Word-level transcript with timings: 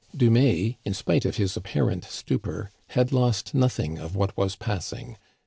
Dumais, 0.17 0.77
in 0.83 0.95
spite 0.95 1.25
of 1.25 1.35
his 1.37 1.55
apparent 1.55 2.05
stupor, 2.05 2.71
had 2.87 3.11
lost 3.11 3.53
nothing 3.53 3.99
of 3.99 4.15
what 4.15 4.35
was 4.35 4.55
passing. 4.55 5.15